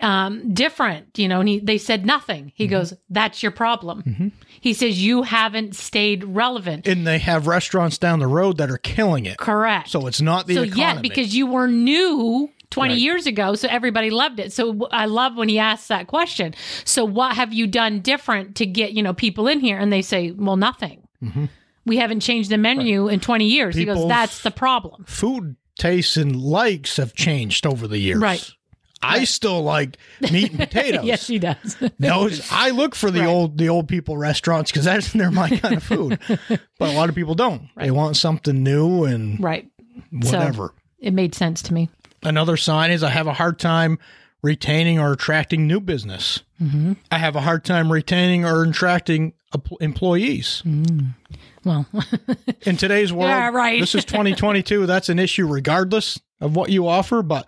um, 0.00 0.52
different?" 0.54 1.18
You 1.18 1.28
know, 1.28 1.40
and 1.40 1.48
he, 1.48 1.58
they 1.60 1.78
said 1.78 2.04
nothing. 2.06 2.52
He 2.54 2.64
Mm-hmm. 2.64 2.70
goes, 2.72 2.94
"That's 3.10 3.42
your 3.42 3.52
problem." 3.52 4.32
He 4.60 4.74
says, 4.74 5.00
"You 5.02 5.22
haven't 5.22 5.76
stayed 5.76 6.24
relevant." 6.24 6.86
and 6.86 7.06
they 7.06 7.18
have 7.18 7.46
restaurants 7.46 7.98
down 7.98 8.18
the 8.18 8.26
road 8.26 8.58
that 8.58 8.70
are 8.70 8.78
killing 8.78 9.26
it. 9.26 9.38
Correct. 9.38 9.88
So 9.90 10.06
it's 10.06 10.20
not 10.20 10.46
the 10.46 10.54
so 10.54 10.62
economy. 10.62 10.80
yeah, 10.80 11.00
because 11.00 11.34
you 11.34 11.46
were 11.46 11.68
new 11.68 12.50
20 12.70 12.92
Right. 12.94 12.98
years 13.00 13.26
ago, 13.26 13.54
so 13.54 13.68
everybody 13.70 14.10
loved 14.10 14.40
it. 14.40 14.52
So 14.52 14.88
I 14.90 15.06
love 15.06 15.36
when 15.36 15.48
he 15.48 15.58
asks 15.58 15.86
that 15.88 16.08
question. 16.08 16.52
So 16.84 17.04
what 17.04 17.36
have 17.36 17.52
you 17.54 17.66
done 17.68 18.00
different 18.00 18.56
to 18.56 18.66
get, 18.66 18.92
you 18.92 19.02
know, 19.04 19.14
people 19.14 19.46
in 19.46 19.60
here? 19.60 19.78
And 19.78 19.92
they 19.92 20.02
say, 20.02 20.32
well, 20.32 20.56
nothing. 20.56 21.02
We 21.84 21.96
haven't 21.98 22.20
changed 22.20 22.50
the 22.50 22.58
menu 22.58 23.06
in 23.08 23.20
20 23.20 23.46
years. 23.46 23.76
he 23.76 23.84
goes, 23.84 24.06
that's 24.08 24.42
the 24.42 24.50
problem. 24.50 25.04
food 25.06 25.54
tastes 25.78 26.16
and 26.16 26.34
likes 26.34 26.96
have 26.96 27.14
changed 27.14 27.64
over 27.66 27.86
the 27.86 27.98
years. 27.98 28.18
Right. 28.20 28.50
I 29.06 29.24
still 29.24 29.62
like 29.62 29.96
meat 30.32 30.50
and 30.50 30.58
potatoes. 30.68 31.04
yes, 31.04 31.24
she 31.24 31.38
does. 31.38 31.76
Those 31.98 32.46
I 32.50 32.70
look 32.70 32.94
for 32.94 33.10
the 33.10 33.20
Right. 33.20 33.28
old 33.28 33.58
the 33.58 33.68
old 33.68 33.88
people 33.88 34.16
restaurants 34.16 34.70
because 34.70 34.84
that's 34.84 35.12
they're 35.12 35.30
my 35.30 35.48
kind 35.50 35.76
of 35.76 35.82
food. 35.82 36.18
but 36.28 36.88
a 36.90 36.92
lot 36.92 37.08
of 37.08 37.14
people 37.14 37.34
don't. 37.34 37.68
They 37.76 37.90
want 37.90 38.16
something 38.16 38.62
new 38.62 39.04
and 39.04 39.42
right. 39.42 39.68
So- 40.22 40.38
whatever. 40.38 40.74
It 40.98 41.12
made 41.12 41.34
sense 41.34 41.62
to 41.62 41.74
me. 41.74 41.90
Another 42.22 42.56
sign 42.56 42.90
is 42.90 43.02
I 43.02 43.10
have 43.10 43.26
a 43.26 43.34
hard 43.34 43.58
time 43.58 43.98
retaining 44.42 44.98
or 44.98 45.12
attracting 45.12 45.66
new 45.66 45.80
business. 45.80 46.42
Mm-hmm. 46.60 46.94
I 47.10 47.18
have 47.18 47.36
a 47.36 47.40
hard 47.42 47.64
time 47.64 47.92
retaining 47.92 48.44
or 48.44 48.62
attracting 48.62 49.34
employees. 49.80 50.62
Well, 51.64 51.86
In 52.62 52.76
today's 52.76 53.12
world, 53.12 53.28
Yeah, 53.30 53.50
right. 53.50 53.80
this 53.80 53.94
is 53.94 54.04
2022. 54.04 54.86
That's 54.86 55.08
an 55.08 55.18
issue 55.18 55.46
regardless 55.46 56.18
of 56.40 56.54
what 56.56 56.70
you 56.70 56.86
offer. 56.88 57.22
But 57.22 57.46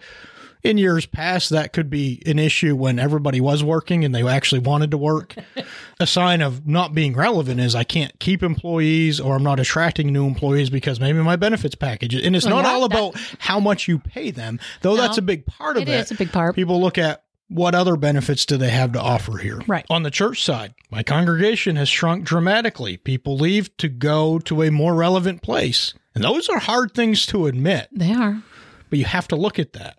in 0.63 0.79
years 0.79 1.07
past, 1.07 1.51
that 1.51 1.73
could 1.73 1.89
be 1.91 2.23
an 2.27 2.39
issue 2.39 2.75
when 2.77 2.99
everybody 2.99 3.41
was 3.41 3.63
working 3.63 4.05
and 4.05 4.15
they 4.15 4.27
actually 4.27 4.61
wanted 4.61 4.91
to 4.91 4.99
work. 4.99 5.35
a 6.01 6.07
sign 6.07 6.41
of 6.43 6.67
not 6.67 6.95
being 6.95 7.15
relevant 7.15 7.61
is 7.61 7.75
I 7.75 7.85
can't 7.85 8.19
keep 8.19 8.43
employees 8.43 9.21
or 9.21 9.37
I'm 9.37 9.43
not 9.43 9.61
attracting 9.61 10.13
new 10.13 10.27
employees 10.27 10.71
because 10.71 11.01
maybe 11.01 11.19
my 11.21 11.37
benefits 11.37 11.75
package. 11.75 12.15
And 12.15 12.35
it's 12.35 12.45
Well, 12.47 12.57
not 12.57 12.65
yeah, 12.65 12.73
all 12.73 12.85
about 12.85 13.15
how 13.39 13.61
much 13.61 13.89
you 13.89 13.99
pay 13.99 14.31
them, 14.31 14.59
though 14.83 14.97
No, 14.97 15.03
that's 15.03 15.19
a 15.19 15.23
big 15.23 15.47
part 15.47 15.77
of 15.77 15.83
it 15.85 15.89
it. 15.89 16.01
is 16.01 16.11
a 16.11 16.15
big 16.17 16.33
part. 16.33 16.55
People 16.55 16.81
look 16.81 16.99
at 16.99 17.23
what 17.51 17.75
other 17.75 17.97
benefits 17.97 18.45
do 18.45 18.59
they 18.59 18.69
have 18.69 18.93
to 18.93 19.01
offer 19.01 19.39
here? 19.39 19.63
Right. 19.67 19.87
On 19.89 20.03
the 20.03 20.11
church 20.11 20.45
side, 20.45 20.75
my 20.91 21.03
congregation 21.03 21.77
has 21.77 21.89
shrunk 21.89 22.25
dramatically. 22.25 22.99
People 22.99 23.39
leave 23.39 23.75
to 23.79 23.89
go 23.89 24.39
to 24.41 24.63
a 24.63 24.71
more 24.71 24.95
relevant 24.95 25.41
place. 25.41 25.95
And 26.15 26.23
those 26.23 26.49
are 26.51 26.59
hard 26.59 26.93
things 26.93 27.25
to 27.27 27.47
admit, 27.47 27.89
They 27.91 28.13
are. 28.13 28.43
but 28.91 28.99
you 28.99 29.07
have 29.07 29.29
to 29.29 29.37
look 29.37 29.59
at 29.59 29.73
that. 29.75 29.97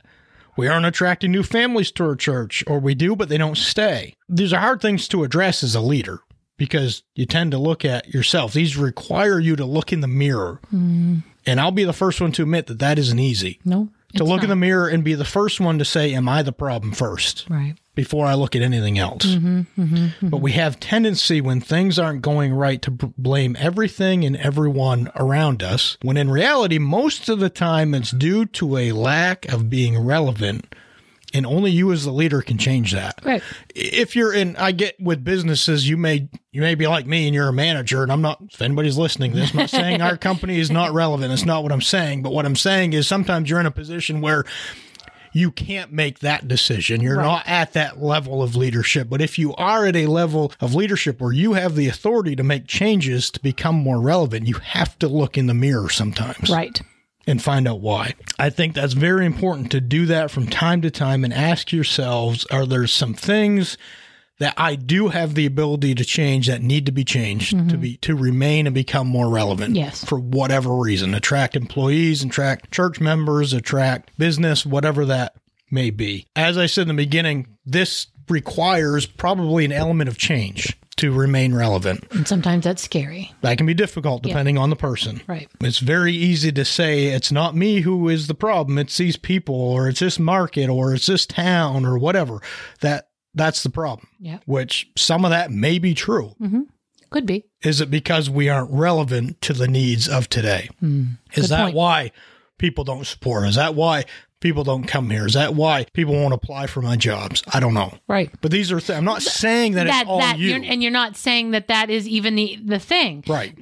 We 0.60 0.68
aren't 0.68 0.86
attracting 0.86 1.32
new 1.32 1.44
families 1.44 1.90
to 1.92 2.04
our 2.04 2.18
church, 2.18 2.66
or 2.68 2.80
we 2.80 2.94
do, 2.94 3.16
but 3.16 3.30
they 3.30 3.38
don't 3.38 3.56
stay. 3.56 4.14
These 4.28 4.52
are 4.52 4.60
hard 4.60 4.82
things 4.82 5.08
to 5.08 5.24
address 5.24 5.64
as 5.64 5.74
a 5.74 5.80
leader 5.80 6.20
because 6.58 7.04
you 7.16 7.26
tend 7.26 7.52
to 7.52 7.58
look 7.58 7.86
at 7.86 8.14
yourself. 8.14 8.52
These 8.52 8.76
require 8.76 9.40
you 9.40 9.56
to 9.56 9.64
look 9.64 9.94
in 9.94 10.02
the 10.02 10.08
mirror. 10.10 10.60
Mm-hmm. 10.66 11.20
And 11.46 11.62
I'll 11.62 11.72
be 11.72 11.86
the 11.86 11.94
first 11.94 12.20
one 12.20 12.34
to 12.34 12.42
admit 12.42 12.68
that 12.68 12.80
that 12.80 13.00
isn't 13.00 13.20
easy. 13.20 13.62
No. 13.64 13.88
To 14.18 14.26
look 14.26 14.44
in 14.44 14.50
the 14.50 14.58
mirror 14.58 14.90
and 14.90 15.02
be 15.02 15.14
the 15.14 15.24
first 15.24 15.62
one 15.62 15.80
to 15.80 15.86
say, 15.86 16.14
Am 16.14 16.28
I 16.28 16.42
the 16.42 16.52
problem 16.52 16.92
first? 16.92 17.46
Right. 17.50 17.76
Before 18.00 18.26
I 18.26 18.34
look 18.36 18.56
at 18.56 18.62
anything 18.62 18.98
else. 18.98 19.26
Mm-hmm, 19.26 19.60
mm-hmm, 19.60 19.96
mm-hmm. 19.96 20.30
But 20.30 20.38
we 20.38 20.54
have 20.54 20.80
tendency 20.80 21.42
when 21.42 21.60
things 21.60 22.00
aren't 22.00 22.22
going 22.22 22.54
right 22.54 22.82
to 22.84 22.92
blame 22.92 23.58
everything 23.60 24.24
and 24.24 24.38
everyone 24.38 25.12
around 25.18 25.62
us, 25.62 25.98
when 26.02 26.16
in 26.16 26.32
reality, 26.32 26.80
most 26.80 27.28
of 27.28 27.40
the 27.40 27.50
time 27.50 27.94
it's 27.94 28.12
due 28.12 28.46
to 28.46 28.78
a 28.78 28.94
lack 28.94 29.52
of 29.52 29.70
being 29.70 30.02
relevant. 30.02 30.74
And 31.34 31.46
only 31.46 31.72
you 31.72 31.92
as 31.92 32.06
the 32.06 32.12
leader 32.12 32.42
can 32.42 32.58
change 32.58 32.94
that. 32.94 33.20
Right. 33.24 33.44
If 33.76 34.16
you're 34.16 34.34
in, 34.34 34.56
I 34.56 34.72
get 34.72 35.00
with 35.00 35.26
businesses, 35.26 35.88
you 35.88 35.98
may 35.98 36.30
you 36.52 36.62
may 36.62 36.74
be 36.74 36.88
like 36.88 37.06
me 37.06 37.28
and 37.28 37.36
you're 37.36 37.50
a 37.50 37.54
manager, 37.54 38.02
and 38.02 38.12
I'm 38.12 38.22
not. 38.22 38.42
If 38.50 38.62
anybody's 38.62 38.98
listening 38.98 39.34
to 39.34 39.38
this, 39.38 39.52
I'm 39.52 39.58
not 39.58 39.70
saying 39.70 40.02
our 40.02 40.18
company 40.30 40.58
is 40.58 40.72
not 40.72 40.94
relevant. 40.94 41.32
It's 41.34 41.46
not 41.46 41.62
what 41.62 41.72
I'm 41.72 41.82
saying. 41.82 42.24
But 42.24 42.32
what 42.32 42.48
I'm 42.48 42.56
saying 42.56 42.94
is 42.94 43.08
sometimes 43.08 43.48
you're 43.48 43.60
in 43.60 43.68
a 43.68 43.72
position 43.72 44.22
where 44.22 44.46
you 45.32 45.52
can't 45.52 45.92
make 45.92 46.20
that 46.20 46.48
decision. 46.48 47.02
You're 47.02 47.18
Right. 47.18 47.24
not 47.24 47.44
at 47.48 47.74
that 47.74 48.02
level 48.02 48.42
of 48.42 48.56
leadership. 48.56 49.10
But 49.10 49.22
if 49.22 49.38
you 49.40 49.54
are 49.56 49.86
at 49.86 49.96
a 49.96 50.08
level 50.08 50.52
of 50.60 50.74
leadership 50.76 51.20
where 51.22 51.32
you 51.34 51.54
have 51.54 51.76
the 51.76 51.88
authority 51.88 52.36
to 52.36 52.44
make 52.44 52.68
changes 52.68 53.30
to 53.32 53.40
become 53.42 53.76
more 53.76 54.00
relevant, 54.02 54.48
you 54.48 54.56
have 54.56 54.98
to 55.00 55.08
look 55.08 55.38
in 55.38 55.48
the 55.48 55.54
mirror 55.54 55.90
sometimes 55.90 56.50
Right. 56.50 56.82
and 57.28 57.42
find 57.42 57.68
out 57.68 57.82
why. 57.82 58.14
I 58.38 58.50
think 58.50 58.74
that's 58.74 58.94
very 58.94 59.26
important 59.26 59.72
to 59.72 59.82
do 59.82 60.06
that 60.08 60.32
from 60.32 60.48
time 60.48 60.82
to 60.82 60.90
time 60.92 61.24
and 61.24 61.34
ask 61.34 61.72
yourselves 61.72 62.46
are 62.52 62.66
there 62.66 62.88
some 62.88 63.14
things 63.14 63.78
that 64.40 64.54
I 64.58 64.76
do 64.76 65.10
have 65.10 65.36
the 65.36 65.46
ability 65.46 65.96
to 65.96 66.04
change 66.04 66.48
that 66.48 66.62
need 66.62 66.86
to 66.88 66.92
be 66.92 67.04
changed 67.04 67.52
to 67.52 67.56
mm-hmm. 67.58 67.82
be 67.82 67.98
to 67.98 68.16
remain 68.16 68.68
and 68.68 68.74
become 68.74 69.08
more 69.08 69.30
relevant. 69.30 69.76
Yes. 69.76 70.04
For 70.04 70.18
whatever 70.18 70.74
reason. 70.76 71.14
Attract 71.14 71.56
employees, 71.56 72.24
attract 72.24 72.72
church 72.72 73.00
members, 73.00 73.54
attract 73.54 74.18
business, 74.18 74.66
whatever 74.66 75.06
that 75.06 75.36
may 75.70 75.92
be. 75.92 76.26
As 76.36 76.58
I 76.58 76.66
said 76.66 76.84
in 76.84 76.88
the 76.90 76.94
beginning, 76.94 77.48
this 77.66 78.08
requires 78.30 79.06
probably 79.06 79.66
an 79.66 79.72
element 79.72 80.08
of 80.08 80.18
change 80.18 80.78
to 80.98 81.12
remain 81.12 81.56
relevant. 81.56 82.06
And 82.12 82.28
sometimes 82.28 82.66
that's 82.66 82.84
scary. 82.84 83.34
That 83.42 83.58
can 83.58 83.66
be 83.66 83.74
difficult 83.74 84.22
depending 84.22 84.58
on 84.58 84.70
the 84.70 84.76
person. 84.76 85.22
Right. 85.28 85.50
It's 85.62 85.80
very 85.80 86.14
easy 86.14 86.52
to 86.52 86.66
say 86.66 87.08
it's 87.08 87.32
not 87.32 87.56
me 87.56 87.82
who 87.82 88.10
is 88.10 88.28
the 88.28 88.36
problem. 88.36 88.78
It's 88.78 88.98
these 88.98 89.16
people 89.16 89.56
or 89.56 89.88
it's 89.88 90.02
this 90.02 90.20
market 90.20 90.70
or 90.70 90.94
it's 90.94 91.06
this 91.06 91.26
town 91.26 91.86
or 91.86 91.98
whatever. 91.98 92.42
That 92.82 93.09
that's 93.34 93.64
the 93.64 93.70
problem. 93.70 94.08
Yeah. 94.20 94.40
Which 94.46 94.90
some 94.98 95.24
of 95.26 95.32
that 95.32 95.52
may 95.52 95.80
be 95.80 95.94
true. 95.94 96.36
Could 97.10 97.26
be. 97.26 97.46
Is 97.64 97.82
it 97.82 97.90
because 97.90 98.30
we 98.30 98.50
aren't 98.50 98.72
relevant 98.72 99.42
to 99.42 99.54
the 99.54 99.68
needs 99.68 100.08
of 100.08 100.30
today? 100.30 100.70
Is 100.70 100.76
Hmm. 100.80 101.04
Good 101.34 101.46
that 101.46 101.64
point. 101.66 101.76
why 101.76 102.12
people 102.58 102.84
don't 102.84 103.06
support? 103.08 103.48
Is 103.48 103.56
that 103.56 103.74
why 103.74 104.06
people 104.42 104.64
don't 104.64 104.84
come 104.86 105.10
here? 105.10 105.26
Is 105.26 105.34
that 105.34 105.56
why 105.56 105.86
people 105.94 106.14
won't 106.14 106.34
apply 106.36 106.68
for 106.68 106.82
my 106.84 106.96
jobs? 106.96 107.42
I 107.52 107.60
don't 107.60 107.74
know. 107.74 107.98
Right. 108.08 108.30
But 108.42 108.52
these 108.52 108.72
are 108.72 108.80
th- 108.80 108.96
I'm 108.98 109.06
not 109.06 109.22
saying 109.24 109.74
that, 109.74 109.88
that 109.88 110.02
it's 110.02 110.10
all 110.10 110.20
that 110.20 110.38
you. 110.38 110.50
you're, 110.50 110.64
and 110.64 110.84
you're 110.84 110.92
not 110.92 111.18
saying 111.18 111.52
that 111.52 111.68
that 111.70 111.90
is 111.90 112.08
even 112.08 112.36
the 112.36 112.60
the 112.64 112.80
thing. 112.80 113.24
right. 113.28 113.56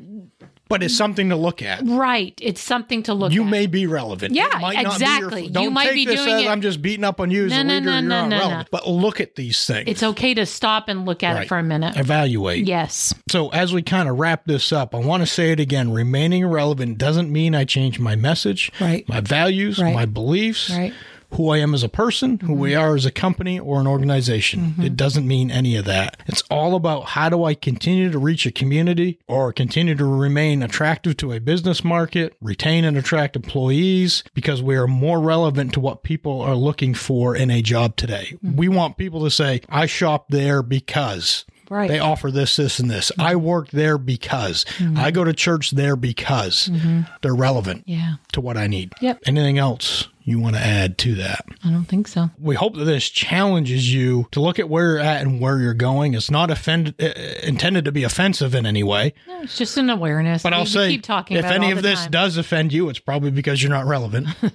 But 0.69 0.83
it's 0.83 0.95
something 0.97 1.29
to 1.29 1.35
look 1.35 1.61
at. 1.61 1.81
Right. 1.85 2.37
It's 2.41 2.61
something 2.61 3.03
to 3.03 3.13
look 3.13 3.31
you 3.31 3.41
at. 3.41 3.45
You 3.45 3.49
may 3.49 3.67
be 3.67 3.87
relevant. 3.87 4.33
Yeah, 4.35 4.47
It 4.57 4.61
might 4.61 4.83
not 4.83 4.99
be 4.99 5.05
your- 5.05 5.15
exactly. 5.17 5.43
You 5.45 5.49
don't 5.49 5.73
might 5.73 5.85
take 5.85 5.93
be 5.95 6.05
this 6.05 6.15
doing 6.23 6.35
as 6.35 6.41
it- 6.43 6.47
I'm 6.49 6.61
just 6.61 6.81
beating 6.81 7.03
up 7.05 7.19
on 7.21 7.31
you 7.31 7.45
as 7.45 7.51
No, 7.51 7.57
a 7.57 7.63
leader. 7.63 7.81
no, 7.81 7.93
you're 7.93 8.01
no, 8.01 8.27
not 8.27 8.29
no, 8.29 8.49
no. 8.59 8.63
But 8.71 8.87
look 8.87 9.21
at 9.21 9.35
these 9.35 9.63
things. 9.65 9.85
it's 9.87 10.03
okay 10.03 10.33
to 10.33 10.45
stop 10.45 10.89
and 10.89 11.05
look 11.05 11.23
at 11.23 11.33
Right. 11.35 11.43
it 11.45 11.47
for 11.47 11.57
a 11.57 11.63
minute. 11.63 11.95
Evaluate. 11.97 12.65
Yes. 12.67 13.13
So 13.31 13.49
as 13.49 13.73
we 13.73 13.81
kind 13.81 14.09
of 14.09 14.19
wrap 14.19 14.45
this 14.45 14.71
up, 14.71 14.93
I 14.93 14.99
want 14.99 15.21
to 15.21 15.27
say 15.27 15.51
it 15.51 15.59
again. 15.59 15.91
Remaining 15.91 16.45
relevant 16.45 16.97
doesn't 16.97 17.31
mean 17.31 17.55
I 17.55 17.63
change 17.63 17.99
my 17.99 18.15
message, 18.15 18.71
Right. 18.79 19.07
my 19.07 19.21
values, 19.21 19.79
Right. 19.79 19.93
my 19.93 20.05
beliefs, 20.05 20.69
Right. 20.69 20.93
Who 21.31 21.49
I 21.49 21.57
am 21.57 21.73
as 21.73 21.83
a 21.83 21.89
person, 21.89 22.39
who 22.39 22.53
we 22.53 22.71
mm-hmm. 22.71 22.81
are 22.81 22.95
as 22.95 23.05
a 23.05 23.11
company 23.11 23.59
or 23.59 23.79
an 23.79 23.87
organization. 23.87 24.59
Mm-hmm. 24.61 24.83
It 24.83 24.95
doesn't 24.95 25.27
mean 25.27 25.51
any 25.51 25.75
of 25.75 25.85
that. 25.85 26.17
It's 26.25 26.43
all 26.49 26.75
about 26.75 27.05
how 27.05 27.29
do 27.29 27.43
I 27.43 27.53
continue 27.53 28.09
to 28.11 28.19
reach 28.19 28.45
a 28.45 28.51
community 28.51 29.19
or 29.27 29.51
continue 29.51 29.95
to 29.95 30.05
remain 30.05 30.63
attractive 30.63 31.17
to 31.17 31.33
a 31.33 31.39
business 31.39 31.83
market, 31.83 32.35
retain 32.41 32.85
and 32.85 32.97
attract 32.97 33.35
employees 33.35 34.23
because 34.33 34.63
we 34.63 34.75
are 34.77 34.87
more 34.87 35.19
relevant 35.19 35.73
to 35.73 35.79
what 35.79 36.03
people 36.03 36.41
are 36.41 36.55
looking 36.55 36.93
for 36.93 37.35
in 37.35 37.51
a 37.51 37.61
job 37.61 37.97
today. 37.97 38.33
Mm-hmm. 38.35 38.55
We 38.55 38.69
want 38.69 38.97
people 38.97 39.23
to 39.23 39.31
say, 39.31 39.61
I 39.69 39.85
shop 39.85 40.27
there 40.29 40.63
because 40.63 41.45
Right. 41.69 41.89
they 41.89 41.99
offer 41.99 42.31
this, 42.31 42.55
this, 42.55 42.79
and 42.79 42.89
this. 42.89 43.11
I 43.19 43.35
work 43.35 43.71
there 43.71 43.97
because 43.97 44.65
I 44.95 45.11
go 45.11 45.25
to 45.25 45.33
church 45.33 45.71
there 45.71 45.97
because 45.97 46.71
they're 47.21 47.35
relevant 47.35 47.83
Yeah. 47.85 48.15
to 48.31 48.39
what 48.39 48.55
I 48.55 48.67
need. 48.67 48.93
Yep. 49.01 49.23
Anything 49.25 49.57
else 49.57 50.07
you 50.29 50.39
want 50.39 50.55
to 50.55 50.61
add 50.61 50.97
to 50.99 51.15
that? 51.15 51.45
I 51.63 51.69
don't 51.71 51.85
think 51.85 52.07
so. 52.07 52.29
We 52.37 52.55
hope 52.55 52.75
that 52.75 52.83
this 52.83 53.09
challenges 53.09 53.91
you 53.93 54.27
to 54.31 54.41
look 54.41 54.59
at 54.59 54.67
where 54.69 54.85
you're 54.91 54.99
at 54.99 55.21
and 55.21 55.39
where 55.39 55.57
you're 55.59 55.73
going. 55.73 56.13
It's 56.13 56.29
not 56.29 56.51
offend- 56.51 56.93
uh, 57.01 57.07
intended 57.43 57.85
to 57.85 57.91
be 57.93 58.03
offensive 58.03 58.53
in 58.53 58.65
any 58.65 58.83
way, 58.83 59.13
No, 59.27 59.41
it's 59.41 59.57
just 59.57 59.77
an 59.77 59.89
awareness. 59.89 60.43
but 60.43 60.51
We- 60.51 60.57
I'll 60.57 60.65
say 60.65 60.89
keep 60.89 61.03
talking 61.03 61.37
if 61.37 61.45
about 61.45 61.55
any 61.55 61.71
of 61.71 61.81
this 61.81 62.01
time. 62.01 62.11
does 62.11 62.35
offend 62.37 62.73
you, 62.73 62.89
it's 62.89 62.99
probably 62.99 63.31
because 63.31 63.63
you're 63.63 63.71
not 63.71 63.85
relevant. 63.85 64.27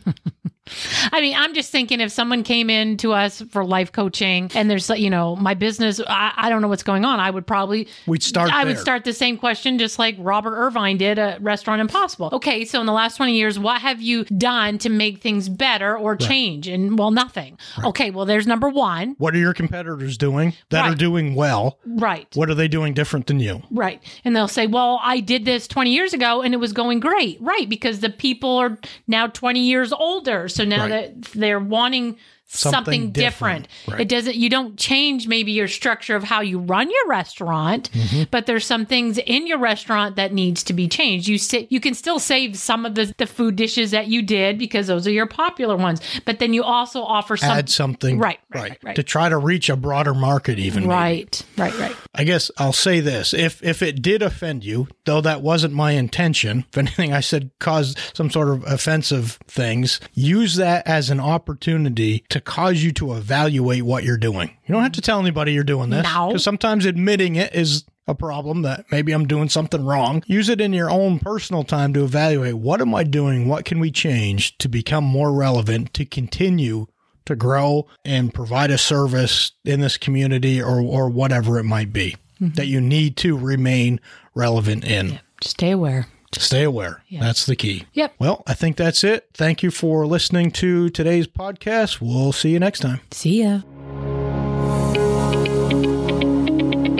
I 1.12 1.20
mean, 1.20 1.34
I'm 1.36 1.54
just 1.54 1.72
thinking 1.72 2.00
if 2.00 2.12
someone 2.12 2.44
came 2.44 2.70
in 2.70 2.96
to 2.98 3.12
us 3.12 3.42
for 3.50 3.64
life 3.64 3.90
coaching 3.90 4.48
and 4.54 4.70
there's, 4.70 4.88
you 4.90 5.10
know, 5.10 5.34
my 5.34 5.54
business, 5.54 6.00
I, 6.06 6.32
I 6.36 6.48
don't 6.50 6.62
know 6.62 6.68
what's 6.68 6.84
going 6.84 7.04
on. 7.04 7.18
I 7.18 7.30
would 7.30 7.46
probably, 7.48 7.88
We'd 8.06 8.22
start 8.22 8.52
I 8.52 8.64
would 8.64 8.78
start 8.78 9.04
the 9.04 9.12
same 9.12 9.36
question, 9.38 9.76
just 9.78 9.98
like 9.98 10.14
Robert 10.20 10.54
Irvine 10.56 10.98
did 10.98 11.18
at 11.18 11.42
Restaurant 11.42 11.80
Impossible. 11.80 12.30
Okay, 12.34 12.64
so 12.64 12.78
in 12.80 12.86
the 12.86 12.92
last 12.92 13.16
20 13.16 13.34
years, 13.34 13.58
what 13.58 13.80
have 13.82 14.00
you 14.00 14.24
done 14.24 14.78
to 14.78 14.88
make 14.88 15.20
things 15.20 15.48
better 15.48 15.61
or 15.62 16.16
change? 16.16 16.68
And 16.68 16.98
well, 16.98 17.10
nothing. 17.10 17.58
Okay, 17.84 18.10
well, 18.10 18.26
there's 18.26 18.46
number 18.46 18.68
one. 18.68 19.14
what 19.18 19.34
are 19.34 19.38
your 19.38 19.54
competitors 19.54 20.18
doing 20.18 20.52
that 20.70 20.84
are 20.84 20.94
doing 20.94 21.34
well? 21.34 21.78
Right. 21.86 22.26
What 22.34 22.50
are 22.50 22.54
they 22.54 22.68
doing 22.68 22.94
different 22.94 23.26
than 23.26 23.40
you? 23.40 23.62
Right. 23.70 24.02
And 24.24 24.34
they'll 24.34 24.48
say, 24.48 24.66
well, 24.66 25.00
I 25.02 25.20
did 25.20 25.44
this 25.44 25.66
20 25.68 25.90
years 25.92 26.12
ago 26.12 26.42
and 26.42 26.52
it 26.54 26.58
was 26.58 26.72
going 26.72 27.00
great. 27.00 27.38
Right. 27.40 27.68
Because 27.68 28.00
the 28.00 28.10
people 28.10 28.56
are 28.58 28.78
now 29.06 29.26
20 29.26 29.60
years 29.60 29.92
older. 29.92 30.48
So 30.48 30.64
now 30.64 30.82
Right. 30.82 30.90
that 30.90 31.22
they're 31.32 31.60
wanting 31.60 32.16
something, 32.54 32.72
Something 32.84 33.10
different. 33.12 33.68
different. 33.68 33.68
Right. 33.88 34.00
It 34.02 34.08
doesn't, 34.08 34.36
you 34.36 34.48
don't 34.50 34.76
change 34.78 35.26
maybe 35.26 35.52
your 35.52 35.68
structure 35.68 36.16
of 36.16 36.22
how 36.24 36.40
you 36.42 36.58
run 36.58 36.90
your 36.90 37.06
restaurant, 37.08 37.90
Mm-hmm. 37.92 38.24
but 38.30 38.46
there's 38.46 38.66
some 38.66 38.84
things 38.86 39.18
in 39.18 39.46
your 39.46 39.58
restaurant 39.58 40.16
that 40.16 40.32
needs 40.32 40.62
to 40.64 40.72
be 40.72 40.86
changed. 40.88 41.28
You 41.28 41.38
sa- 41.38 41.66
you 41.68 41.80
can 41.80 41.94
still 41.94 42.18
save 42.18 42.56
some 42.58 42.84
of 42.84 42.94
the, 42.94 43.12
the 43.16 43.26
food 43.26 43.56
dishes 43.56 43.90
that 43.92 44.06
you 44.08 44.22
did 44.22 44.58
because 44.58 44.86
those 44.86 45.06
are 45.06 45.10
your 45.10 45.26
popular 45.26 45.76
ones, 45.76 46.00
but 46.24 46.38
then 46.38 46.52
you 46.52 46.62
also 46.62 47.02
offer 47.02 47.36
some. 47.36 47.50
Add 47.56 47.68
something, 47.70 48.18
Right, 48.18 48.38
right, 48.54 48.62
right, 48.70 48.78
right. 48.82 48.96
to 48.96 49.02
try 49.02 49.28
to 49.28 49.38
reach 49.38 49.68
a 49.70 49.76
broader 49.76 50.14
market. 50.14 50.58
Even 50.58 50.82
maybe. 50.84 50.90
Right, 50.94 51.42
right, 51.56 51.78
right. 51.78 51.96
I 52.14 52.24
guess 52.24 52.50
I'll 52.58 52.72
say 52.74 53.00
this: 53.00 53.32
if 53.32 53.62
if 53.62 53.82
it 53.82 54.02
did 54.02 54.20
offend 54.22 54.64
you, 54.64 54.88
though 55.04 55.20
that 55.22 55.40
wasn't 55.42 55.72
my 55.74 55.92
intention, 55.92 56.64
if 56.70 56.76
anything 56.78 57.12
I 57.12 57.20
said 57.20 57.50
caused 57.58 57.98
some 58.14 58.30
sort 58.30 58.48
of 58.50 58.64
offensive 58.64 59.38
things, 59.48 60.00
use 60.12 60.56
that 60.56 60.86
as 60.86 61.08
an 61.10 61.20
opportunity 61.20 62.24
to 62.28 62.40
cause 62.44 62.82
you 62.82 62.92
to 62.92 63.14
evaluate 63.14 63.82
what 63.82 64.04
you're 64.04 64.16
doing. 64.16 64.56
You 64.66 64.74
don't 64.74 64.82
have 64.82 64.92
to 64.92 65.00
tell 65.00 65.20
anybody 65.20 65.52
you're 65.52 65.64
doing 65.64 65.90
this 65.90 66.04
No. 66.04 66.28
because 66.28 66.44
sometimes 66.44 66.84
admitting 66.84 67.36
it 67.36 67.54
is 67.54 67.84
a 68.06 68.14
problem 68.14 68.62
that 68.62 68.84
maybe 68.90 69.12
I'm 69.12 69.26
doing 69.26 69.48
something 69.48 69.84
wrong. 69.84 70.22
Use 70.26 70.48
it 70.48 70.60
in 70.60 70.72
your 70.72 70.90
own 70.90 71.18
personal 71.18 71.64
time 71.64 71.92
to 71.94 72.04
evaluate 72.04 72.54
what 72.54 72.80
am 72.80 72.94
I 72.94 73.04
doing? 73.04 73.48
What 73.48 73.64
can 73.64 73.78
we 73.78 73.90
change 73.90 74.58
to 74.58 74.68
become 74.68 75.04
more 75.04 75.32
relevant 75.32 75.94
to 75.94 76.04
continue 76.04 76.86
to 77.24 77.36
grow 77.36 77.86
and 78.04 78.34
provide 78.34 78.70
a 78.70 78.78
service 78.78 79.52
in 79.64 79.80
this 79.80 79.96
community 79.96 80.60
or, 80.60 80.80
or 80.80 81.08
whatever 81.08 81.58
it 81.58 81.64
might 81.64 81.92
be 81.92 82.16
mm-hmm. 82.40 82.54
that 82.54 82.66
you 82.66 82.80
need 82.80 83.16
to 83.18 83.36
remain 83.36 84.00
relevant 84.34 84.84
in. 84.84 85.20
Stay 85.42 85.70
aware. 85.70 86.06
Stay 86.38 86.64
aware. 86.64 87.02
That's 87.10 87.46
the 87.46 87.56
key. 87.56 87.84
Yep. 87.92 88.14
Well, 88.18 88.42
I 88.46 88.54
think 88.54 88.76
that's 88.76 89.04
it. 89.04 89.28
Thank 89.34 89.62
you 89.62 89.70
for 89.70 90.06
listening 90.06 90.50
to 90.52 90.88
today's 90.90 91.26
podcast. 91.26 92.00
We'll 92.00 92.32
see 92.32 92.50
you 92.50 92.58
next 92.58 92.80
time. 92.80 93.00
See 93.10 93.42
ya. 93.42 93.60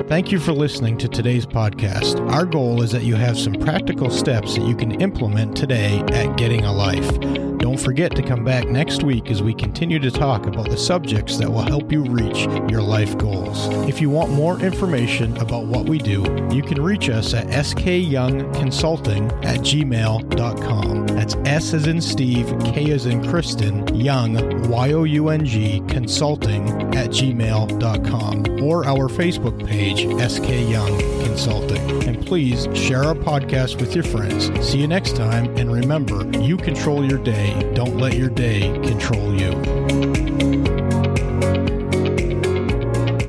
Thank 0.09 0.31
you 0.31 0.39
for 0.39 0.53
listening 0.53 0.99
to 0.99 1.09
today's 1.09 1.47
podcast. 1.47 2.21
Our 2.31 2.45
goal 2.45 2.83
is 2.83 2.93
that 2.93 3.03
you 3.03 3.15
have 3.15 3.39
some 3.39 3.55
practical 3.55 4.11
steps 4.11 4.57
that 4.57 4.67
you 4.67 4.77
can 4.77 5.01
implement 5.01 5.57
today 5.57 6.01
at 6.13 6.37
Getting 6.37 6.67
a 6.67 6.73
Life. 6.73 7.52
Don't 7.73 7.81
forget 7.81 8.15
to 8.17 8.23
come 8.23 8.45
back 8.45 8.69
next 8.69 9.03
week 9.03 9.31
as 9.31 9.43
we 9.43 9.55
continue 9.55 9.99
to 9.99 10.11
talk 10.11 10.45
about 10.45 10.69
the 10.69 10.77
subjects 10.77 11.39
that 11.39 11.51
will 11.51 11.63
help 11.63 11.91
you 11.91 12.05
reach 12.05 12.41
your 12.71 12.83
life 12.83 13.17
goals. 13.17 13.67
If 13.89 13.99
you 13.99 14.11
want 14.11 14.31
more 14.31 14.61
information 14.61 15.35
about 15.39 15.65
what 15.65 15.89
we 15.89 15.97
do, 15.97 16.21
you 16.53 16.63
can 16.63 16.83
reach 16.83 17.09
us 17.09 17.33
at 17.33 17.47
skyoungconsulting 17.47 19.45
at 19.47 19.61
gmail.com. 19.61 21.02
That's 21.23 21.37
S 21.49 21.73
as 21.73 21.87
in 21.87 22.01
Steve, 22.01 22.53
K 22.65 22.91
as 22.91 23.07
in 23.07 23.25
Kristen, 23.29 23.87
Young, 23.95 24.35
Y 24.69 24.93
O 24.93 25.05
U 25.05 25.29
N 25.29 25.47
G, 25.47 25.81
consulting 25.87 26.69
at 26.97 27.11
gmail.com 27.11 28.61
or 28.61 28.85
our 28.85 29.09
Facebook 29.09 29.65
page, 29.65 30.01
SK 30.01 30.69
Young 30.69 30.99
Consulting. 31.25 32.09
And 32.09 32.27
please 32.27 32.67
share 32.75 33.05
our 33.05 33.15
podcast 33.15 33.81
with 33.81 33.95
your 33.95 34.03
friends. 34.03 34.51
See 34.69 34.81
you 34.81 34.89
next 34.89 35.15
time, 35.15 35.57
and 35.57 35.73
remember, 35.73 36.29
you 36.41 36.57
control 36.57 37.09
your 37.09 37.23
day. 37.23 37.73
Don't 37.73 37.99
let 37.99 38.15
your 38.15 38.29
day 38.29 38.73
control 38.83 39.41
you. 39.41 40.42